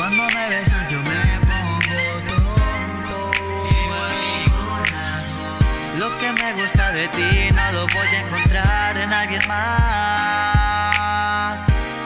Cuando 0.00 0.24
me 0.30 0.48
besas 0.48 0.88
yo 0.88 0.98
me 1.00 1.38
pongo 1.40 2.22
tonto. 2.26 3.30
Lo 5.98 6.18
que 6.18 6.32
me 6.42 6.54
gusta 6.54 6.90
de 6.92 7.06
ti 7.08 7.50
no 7.52 7.72
lo 7.72 7.86
voy 7.88 8.06
a 8.06 8.20
encontrar 8.22 8.96
en 8.96 9.12
alguien 9.12 9.42
más. 9.46 9.66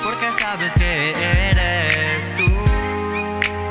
Porque 0.02 0.26
sabes 0.40 0.72
que 0.72 1.12
eres 1.50 2.28
tú 2.36 2.50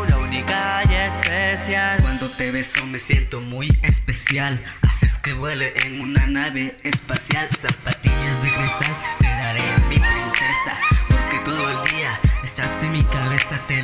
la 0.08 0.20
única 0.20 0.84
y 0.90 0.94
especial. 0.94 2.00
Cuando 2.02 2.30
te 2.30 2.52
beso 2.52 2.86
me 2.86 3.00
siento 3.00 3.42
muy 3.42 3.78
especial. 3.82 4.58
Haces 4.84 5.18
que 5.18 5.34
vuele 5.34 5.74
en 5.86 6.00
una 6.00 6.28
nave 6.28 6.78
espacial. 6.84 7.50
Zapatillas 7.60 8.42
de 8.42 8.54
cristal 8.54 9.23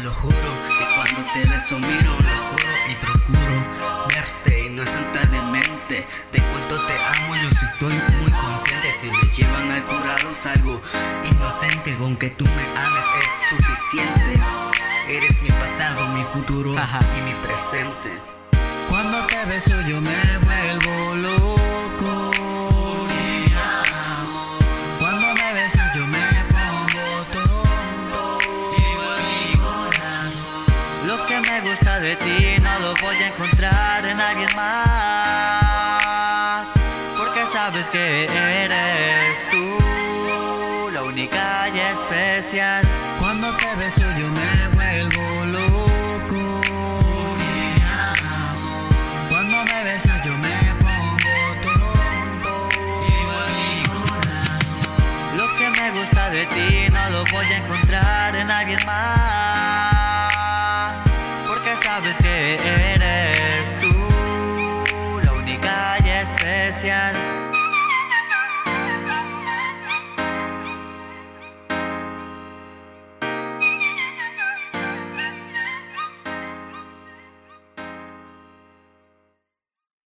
lo 0.10 0.16
juro. 0.16 0.52
Que 0.78 0.86
cuando 0.96 1.22
te 1.34 1.46
beso 1.50 1.80
miro 1.80 2.12
lo 2.12 2.36
oscuro 2.40 2.72
y 2.90 2.96
procuro 2.96 3.58
verte 4.08 4.66
y 4.66 4.70
no 4.70 4.86
santa 4.86 5.20
de 5.30 6.40
cuánto 6.40 6.76
te 6.88 6.94
amo, 6.94 7.36
yo 7.36 7.50
sí 7.52 7.66
estoy 7.66 7.94
muy 8.22 8.32
consciente. 8.32 8.88
Si 9.00 9.08
me 9.10 9.24
llevan 9.34 9.72
al 9.72 9.82
jurado, 9.82 10.36
salgo 10.36 10.82
inocente. 11.30 11.96
Con 11.96 12.16
que 12.16 12.30
tú 12.30 12.46
me 12.46 12.66
ames 12.86 13.06
es 13.22 13.58
suficiente. 13.58 14.40
Eres 15.08 15.42
mi 15.42 15.50
pasado, 15.50 16.08
mi 16.08 16.24
futuro 16.34 16.78
Ajá. 16.78 17.00
y 17.18 17.22
mi 17.24 17.34
presente. 17.46 18.10
Cuando 18.90 19.26
te 19.28 19.46
beso 19.46 19.80
yo 19.82 20.02
me 20.02 20.38
vuelvo 20.46 20.89
de 32.00 32.16
ti 32.16 32.60
no 32.62 32.80
lo 32.80 32.94
voy 33.02 33.16
a 33.18 33.28
encontrar 33.28 34.06
en 34.06 34.22
alguien 34.22 34.50
más. 34.56 35.86
Porque 37.18 37.46
sabes 37.52 37.90
que 37.90 38.26
eres 38.26 39.44
tú 39.52 39.78
la 40.94 41.04
única 41.04 41.68
y 41.70 41.80
especial. 41.80 42.88
Cuando 43.20 43.52
te 43.58 43.76
beso 43.76 44.06
yo 44.18 44.30
me 44.30 44.70
vuelvo 44.76 45.46
loco. 45.46 46.62
Cuando 49.30 49.66
me 49.66 49.84
besas 49.84 50.24
yo 50.26 50.38
me 50.38 50.56
pongo 50.80 51.56
tonto. 51.64 52.70
Lo 55.36 55.48
que 55.58 55.70
me 55.70 55.92
gusta 55.92 56.30
de 56.30 56.46
ti 56.46 56.90
no 56.92 57.10
lo 57.10 57.26
voy 57.26 57.46
a 57.46 57.58
encontrar 57.58 58.36
en 58.36 58.50
alguien 58.50 58.80
más. 58.86 59.09
Porque 62.20 62.58
sabes 62.58 62.62
que 62.62 62.70
eres 62.70 62.89